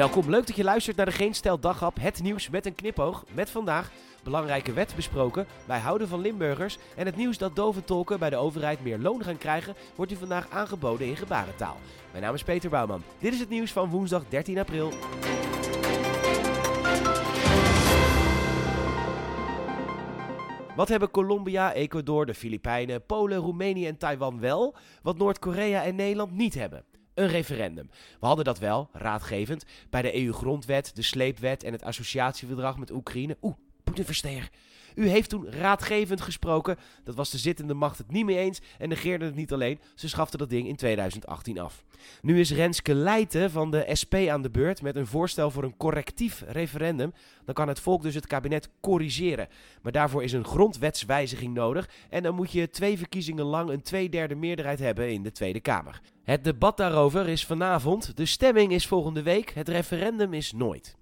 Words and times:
Welkom, 0.00 0.30
leuk 0.30 0.46
dat 0.46 0.56
je 0.56 0.64
luistert 0.64 0.96
naar 0.96 1.06
de 1.06 1.12
Geen 1.12 1.34
Stel 1.34 1.58
Daghap, 1.58 1.96
het 2.00 2.22
nieuws 2.22 2.50
met 2.50 2.66
een 2.66 2.74
knipoog. 2.74 3.24
Met 3.32 3.50
vandaag 3.50 3.90
belangrijke 4.22 4.72
wet 4.72 4.92
besproken, 4.96 5.46
wij 5.66 5.78
houden 5.78 6.08
van 6.08 6.20
Limburgers 6.20 6.78
en 6.96 7.06
het 7.06 7.16
nieuws 7.16 7.38
dat 7.38 7.56
doventolken 7.56 8.18
bij 8.18 8.30
de 8.30 8.36
overheid 8.36 8.82
meer 8.82 8.98
loon 8.98 9.24
gaan 9.24 9.38
krijgen, 9.38 9.74
wordt 9.96 10.12
u 10.12 10.16
vandaag 10.16 10.50
aangeboden 10.50 11.06
in 11.06 11.16
gebarentaal. 11.16 11.76
Mijn 12.10 12.22
naam 12.22 12.34
is 12.34 12.42
Peter 12.42 12.70
Bouwman. 12.70 13.02
Dit 13.18 13.32
is 13.32 13.40
het 13.40 13.48
nieuws 13.48 13.72
van 13.72 13.90
woensdag 13.90 14.24
13 14.28 14.58
april. 14.58 14.92
Wat 20.76 20.88
hebben 20.88 21.10
Colombia, 21.10 21.72
Ecuador, 21.72 22.26
de 22.26 22.34
Filipijnen, 22.34 23.06
Polen, 23.06 23.38
Roemenië 23.38 23.86
en 23.86 23.96
Taiwan 23.96 24.40
wel, 24.40 24.74
wat 25.02 25.18
Noord-Korea 25.18 25.84
en 25.84 25.94
Nederland 25.94 26.32
niet 26.32 26.54
hebben? 26.54 26.89
Een 27.20 27.28
referendum. 27.28 27.90
We 28.20 28.26
hadden 28.26 28.44
dat 28.44 28.58
wel, 28.58 28.88
raadgevend, 28.92 29.64
bij 29.90 30.02
de 30.02 30.16
EU-grondwet, 30.16 30.90
de 30.94 31.02
sleepwet 31.02 31.64
en 31.64 31.72
het 31.72 31.82
associatieverdrag 31.82 32.78
met 32.78 32.90
Oekraïne. 32.90 33.36
Oeh, 33.42 33.54
Poetin-versteer. 33.84 34.50
U 34.94 35.08
heeft 35.08 35.28
toen 35.28 35.50
raadgevend 35.50 36.20
gesproken. 36.20 36.76
Dat 37.04 37.14
was 37.14 37.30
de 37.30 37.38
zittende 37.38 37.74
macht 37.74 37.98
het 37.98 38.10
niet 38.10 38.24
mee 38.24 38.38
eens 38.38 38.60
en 38.78 38.88
negeerde 38.88 39.24
het 39.24 39.34
niet 39.34 39.52
alleen. 39.52 39.80
Ze 39.94 40.08
schafte 40.08 40.36
dat 40.36 40.50
ding 40.50 40.68
in 40.68 40.76
2018 40.76 41.58
af. 41.58 41.84
Nu 42.22 42.40
is 42.40 42.52
Renske 42.52 42.94
Leijten 42.94 43.50
van 43.50 43.70
de 43.70 43.86
SP 44.00 44.14
aan 44.14 44.42
de 44.42 44.50
beurt 44.50 44.82
met 44.82 44.96
een 44.96 45.06
voorstel 45.06 45.50
voor 45.50 45.64
een 45.64 45.76
correctief 45.76 46.44
referendum. 46.48 47.12
Dan 47.44 47.54
kan 47.54 47.68
het 47.68 47.80
volk 47.80 48.02
dus 48.02 48.14
het 48.14 48.26
kabinet 48.26 48.68
corrigeren. 48.80 49.48
Maar 49.82 49.92
daarvoor 49.92 50.22
is 50.22 50.32
een 50.32 50.44
grondwetswijziging 50.44 51.54
nodig. 51.54 51.88
En 52.10 52.22
dan 52.22 52.34
moet 52.34 52.52
je 52.52 52.70
twee 52.70 52.98
verkiezingen 52.98 53.44
lang 53.44 53.70
een 53.70 53.82
tweederde 53.82 54.34
meerderheid 54.34 54.78
hebben 54.78 55.12
in 55.12 55.22
de 55.22 55.32
Tweede 55.32 55.60
Kamer. 55.60 56.00
Het 56.22 56.44
debat 56.44 56.76
daarover 56.76 57.28
is 57.28 57.46
vanavond. 57.46 58.16
De 58.16 58.26
stemming 58.26 58.72
is 58.72 58.86
volgende 58.86 59.22
week. 59.22 59.50
Het 59.50 59.68
referendum 59.68 60.34
is 60.34 60.52
nooit 60.52 60.96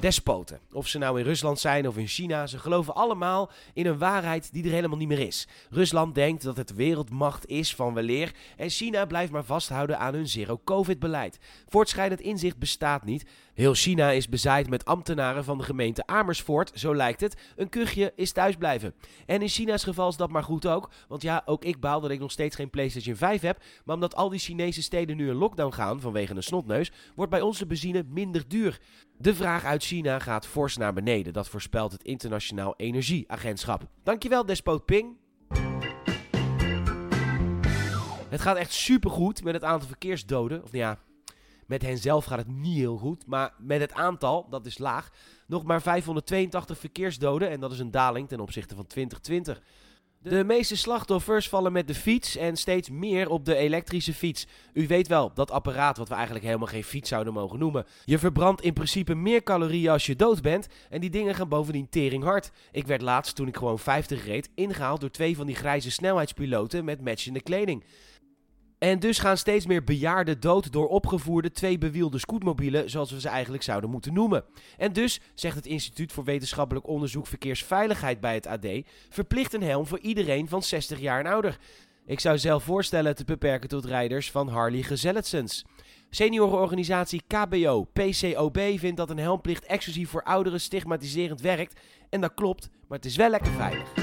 despoten. 0.00 0.60
Of 0.72 0.86
ze 0.86 0.98
nou 0.98 1.18
in 1.18 1.24
Rusland 1.24 1.58
zijn 1.58 1.88
of 1.88 1.96
in 1.96 2.06
China, 2.06 2.46
ze 2.46 2.58
geloven 2.58 2.94
allemaal 2.94 3.50
in 3.72 3.86
een 3.86 3.98
waarheid 3.98 4.52
die 4.52 4.64
er 4.64 4.70
helemaal 4.70 4.96
niet 4.96 5.08
meer 5.08 5.26
is. 5.26 5.48
Rusland 5.70 6.14
denkt 6.14 6.42
dat 6.42 6.56
het 6.56 6.74
wereldmacht 6.74 7.46
is 7.46 7.74
van 7.74 7.94
weleer 7.94 8.34
en 8.56 8.70
China 8.70 9.04
blijft 9.04 9.32
maar 9.32 9.44
vasthouden 9.44 9.98
aan 9.98 10.14
hun 10.14 10.28
zero-covid-beleid. 10.28 11.38
Voortschrijdend 11.68 12.20
inzicht 12.20 12.58
bestaat 12.58 13.04
niet. 13.04 13.24
Heel 13.54 13.74
China 13.74 14.10
is 14.10 14.28
bezaaid 14.28 14.68
met 14.70 14.84
ambtenaren 14.84 15.44
van 15.44 15.58
de 15.58 15.64
gemeente 15.64 16.06
Amersfoort, 16.06 16.70
zo 16.74 16.94
lijkt 16.94 17.20
het. 17.20 17.36
Een 17.56 17.68
kuchje 17.68 18.12
is 18.16 18.32
thuisblijven. 18.32 18.94
En 19.26 19.42
in 19.42 19.48
China's 19.48 19.84
geval 19.84 20.08
is 20.08 20.16
dat 20.16 20.30
maar 20.30 20.44
goed 20.44 20.66
ook, 20.66 20.90
want 21.08 21.22
ja, 21.22 21.42
ook 21.44 21.64
ik 21.64 21.80
baal 21.80 22.00
dat 22.00 22.10
ik 22.10 22.20
nog 22.20 22.30
steeds 22.30 22.56
geen 22.56 22.70
PlayStation 22.70 23.16
5 23.16 23.40
heb, 23.40 23.62
maar 23.84 23.94
omdat 23.94 24.14
al 24.14 24.28
die 24.28 24.38
Chinese 24.38 24.82
steden 24.82 25.16
nu 25.16 25.30
een 25.30 25.36
lockdown 25.36 25.72
gaan 25.72 26.00
vanwege 26.00 26.34
een 26.34 26.42
snotneus, 26.42 26.92
wordt 27.14 27.30
bij 27.30 27.40
ons 27.40 27.58
de 27.58 27.66
benzine 27.66 28.04
minder 28.08 28.44
duur. 28.48 28.80
De 29.20 29.34
vraag 29.34 29.64
uit 29.64 29.84
China 29.84 30.18
gaat 30.18 30.46
fors 30.46 30.76
naar 30.76 30.92
beneden. 30.92 31.32
Dat 31.32 31.48
voorspelt 31.48 31.92
het 31.92 32.02
Internationaal 32.02 32.74
Energieagentschap. 32.76 33.86
Dankjewel, 34.02 34.46
despoot 34.46 34.84
Ping. 34.84 35.16
Het 38.28 38.40
gaat 38.40 38.56
echt 38.56 38.72
supergoed 38.72 39.44
met 39.44 39.54
het 39.54 39.64
aantal 39.64 39.88
verkeersdoden. 39.88 40.62
Of 40.62 40.72
ja, 40.72 40.98
met 41.66 41.82
hen 41.82 41.98
zelf 41.98 42.24
gaat 42.24 42.38
het 42.38 42.48
niet 42.48 42.76
heel 42.76 42.96
goed. 42.96 43.26
Maar 43.26 43.54
met 43.58 43.80
het 43.80 43.92
aantal, 43.92 44.46
dat 44.50 44.66
is 44.66 44.78
laag. 44.78 45.10
Nog 45.46 45.64
maar 45.64 45.82
582 45.82 46.78
verkeersdoden. 46.78 47.50
En 47.50 47.60
dat 47.60 47.72
is 47.72 47.78
een 47.78 47.90
daling 47.90 48.28
ten 48.28 48.40
opzichte 48.40 48.74
van 48.74 48.86
2020. 48.86 49.62
De 50.22 50.44
meeste 50.44 50.76
slachtoffers 50.76 51.48
vallen 51.48 51.72
met 51.72 51.86
de 51.86 51.94
fiets 51.94 52.36
en 52.36 52.56
steeds 52.56 52.90
meer 52.90 53.28
op 53.28 53.44
de 53.44 53.56
elektrische 53.56 54.14
fiets. 54.14 54.46
U 54.72 54.86
weet 54.86 55.08
wel, 55.08 55.34
dat 55.34 55.50
apparaat 55.50 55.96
wat 55.96 56.08
we 56.08 56.14
eigenlijk 56.14 56.44
helemaal 56.44 56.66
geen 56.66 56.84
fiets 56.84 57.08
zouden 57.08 57.32
mogen 57.32 57.58
noemen. 57.58 57.86
Je 58.04 58.18
verbrandt 58.18 58.62
in 58.62 58.72
principe 58.72 59.14
meer 59.14 59.42
calorieën 59.42 59.90
als 59.90 60.06
je 60.06 60.16
dood 60.16 60.42
bent 60.42 60.66
en 60.90 61.00
die 61.00 61.10
dingen 61.10 61.34
gaan 61.34 61.48
bovendien 61.48 61.88
tering 61.88 62.22
hard. 62.22 62.50
Ik 62.72 62.86
werd 62.86 63.02
laatst, 63.02 63.36
toen 63.36 63.48
ik 63.48 63.56
gewoon 63.56 63.78
50 63.78 64.24
reed, 64.24 64.50
ingehaald 64.54 65.00
door 65.00 65.10
twee 65.10 65.36
van 65.36 65.46
die 65.46 65.56
grijze 65.56 65.90
snelheidspiloten 65.90 66.84
met 66.84 67.04
matchende 67.04 67.40
kleding. 67.40 67.84
En 68.80 68.98
dus 68.98 69.18
gaan 69.18 69.36
steeds 69.36 69.66
meer 69.66 69.84
bejaarden 69.84 70.40
dood 70.40 70.72
door 70.72 70.88
opgevoerde 70.88 71.52
tweebewielde 71.52 72.18
scootmobielen, 72.18 72.90
zoals 72.90 73.10
we 73.10 73.20
ze 73.20 73.28
eigenlijk 73.28 73.62
zouden 73.62 73.90
moeten 73.90 74.12
noemen. 74.12 74.44
En 74.76 74.92
dus, 74.92 75.20
zegt 75.34 75.56
het 75.56 75.66
Instituut 75.66 76.12
voor 76.12 76.24
Wetenschappelijk 76.24 76.88
Onderzoek 76.88 77.26
Verkeersveiligheid 77.26 78.20
bij 78.20 78.34
het 78.34 78.46
AD, 78.46 78.66
verplicht 79.08 79.52
een 79.52 79.62
helm 79.62 79.86
voor 79.86 79.98
iedereen 79.98 80.48
van 80.48 80.62
60 80.62 81.00
jaar 81.00 81.20
en 81.24 81.32
ouder. 81.32 81.58
Ik 82.06 82.20
zou 82.20 82.38
zelf 82.38 82.62
voorstellen 82.62 83.14
te 83.14 83.24
beperken 83.24 83.68
tot 83.68 83.84
rijders 83.84 84.30
van 84.30 84.48
Harley 84.48 84.82
Gezelletsens. 84.82 85.64
Seniorenorganisatie 86.10 87.22
KBO, 87.26 87.84
PCOB 87.84 88.58
vindt 88.58 88.96
dat 88.96 89.10
een 89.10 89.18
helmplicht 89.18 89.64
exclusief 89.64 90.10
voor 90.10 90.22
ouderen 90.22 90.60
stigmatiserend 90.60 91.40
werkt. 91.40 91.80
En 92.10 92.20
dat 92.20 92.34
klopt, 92.34 92.68
maar 92.88 92.98
het 92.98 93.06
is 93.06 93.16
wel 93.16 93.30
lekker 93.30 93.52
veilig. 93.52 93.99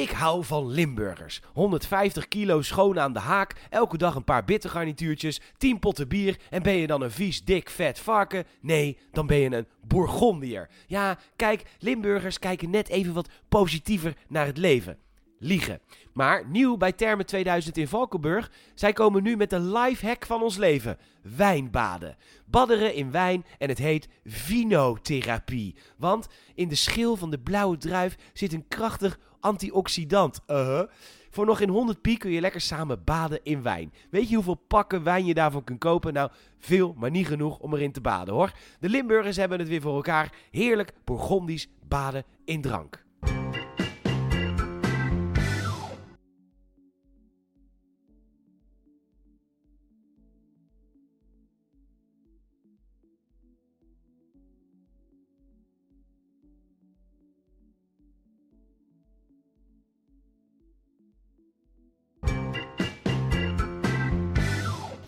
Ik 0.00 0.10
hou 0.10 0.44
van 0.44 0.70
Limburgers. 0.70 1.40
150 1.52 2.28
kilo 2.28 2.62
schoon 2.62 3.00
aan 3.00 3.12
de 3.12 3.18
haak, 3.18 3.54
elke 3.70 3.96
dag 3.96 4.14
een 4.14 4.24
paar 4.24 4.44
bittergarnituurtjes, 4.44 5.40
10 5.56 5.78
potten 5.78 6.08
bier 6.08 6.36
en 6.50 6.62
ben 6.62 6.72
je 6.72 6.86
dan 6.86 7.02
een 7.02 7.10
vies, 7.10 7.44
dik, 7.44 7.70
vet 7.70 7.98
varken? 7.98 8.44
Nee, 8.60 8.98
dan 9.12 9.26
ben 9.26 9.36
je 9.36 9.54
een 9.54 9.66
Bourgondier. 9.86 10.68
Ja, 10.86 11.18
kijk, 11.36 11.62
Limburgers 11.78 12.38
kijken 12.38 12.70
net 12.70 12.88
even 12.88 13.14
wat 13.14 13.28
positiever 13.48 14.16
naar 14.28 14.46
het 14.46 14.56
leven. 14.56 14.98
Liegen. 15.42 15.80
Maar 16.12 16.46
nieuw 16.48 16.76
bij 16.76 16.92
Termen 16.92 17.26
2000 17.26 17.76
in 17.76 17.88
Valkenburg, 17.88 18.50
zij 18.74 18.92
komen 18.92 19.22
nu 19.22 19.36
met 19.36 19.50
de 19.50 19.60
life 19.60 20.06
hack 20.06 20.26
van 20.26 20.42
ons 20.42 20.56
leven: 20.56 20.98
wijnbaden. 21.36 22.16
Badderen 22.46 22.94
in 22.94 23.10
wijn 23.10 23.44
en 23.58 23.68
het 23.68 23.78
heet 23.78 24.08
vinotherapie. 24.24 25.76
Want 25.96 26.28
in 26.54 26.68
de 26.68 26.74
schil 26.74 27.16
van 27.16 27.30
de 27.30 27.38
blauwe 27.38 27.76
druif 27.76 28.16
zit 28.32 28.52
een 28.52 28.68
krachtig 28.68 29.18
antioxidant. 29.40 30.40
Uh 30.46 30.82
Voor 31.30 31.46
nog 31.46 31.60
in 31.60 31.68
100 31.68 32.00
piek 32.00 32.18
kun 32.18 32.30
je 32.30 32.40
lekker 32.40 32.60
samen 32.60 33.04
baden 33.04 33.40
in 33.42 33.62
wijn. 33.62 33.92
Weet 34.10 34.28
je 34.28 34.34
hoeveel 34.34 34.62
pakken 34.68 35.02
wijn 35.02 35.24
je 35.24 35.34
daarvan 35.34 35.64
kunt 35.64 35.78
kopen? 35.78 36.12
Nou, 36.12 36.30
veel, 36.58 36.94
maar 36.96 37.10
niet 37.10 37.26
genoeg 37.26 37.58
om 37.58 37.74
erin 37.74 37.92
te 37.92 38.00
baden 38.00 38.34
hoor. 38.34 38.52
De 38.80 38.88
Limburgers 38.88 39.36
hebben 39.36 39.58
het 39.58 39.68
weer 39.68 39.80
voor 39.80 39.94
elkaar. 39.94 40.32
Heerlijk 40.50 40.92
Bourgondisch 41.04 41.68
baden 41.88 42.24
in 42.44 42.60
drank. 42.60 43.08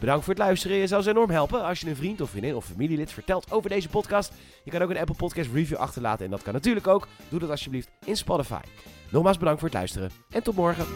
Bedankt 0.00 0.24
voor 0.24 0.34
het 0.34 0.42
luisteren. 0.42 0.76
Je 0.76 0.86
zou 0.86 1.00
ons 1.00 1.10
enorm 1.10 1.30
helpen 1.30 1.64
als 1.64 1.80
je 1.80 1.88
een 1.88 1.96
vriend 1.96 2.20
of 2.20 2.30
vriendin 2.30 2.54
of 2.54 2.64
familielid 2.64 3.12
vertelt 3.12 3.52
over 3.52 3.70
deze 3.70 3.88
podcast. 3.88 4.32
Je 4.64 4.70
kan 4.70 4.82
ook 4.82 4.90
een 4.90 4.98
Apple 4.98 5.14
Podcast 5.14 5.52
review 5.52 5.78
achterlaten 5.78 6.24
en 6.24 6.30
dat 6.30 6.42
kan 6.42 6.52
natuurlijk 6.52 6.86
ook. 6.86 7.08
Doe 7.28 7.38
dat 7.38 7.50
alsjeblieft 7.50 7.88
in 8.04 8.16
Spotify. 8.16 8.60
Nogmaals 9.10 9.38
bedankt 9.38 9.60
voor 9.60 9.68
het 9.68 9.78
luisteren 9.78 10.10
en 10.30 10.42
tot 10.42 10.54
morgen. 10.54 10.86